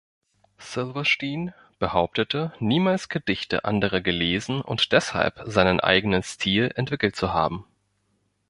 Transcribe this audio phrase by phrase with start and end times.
[0.57, 7.67] Silverstein behauptete, niemals Gedichte anderer gelesen und deshalb seinen eigenen Stil entwickelt zu haben.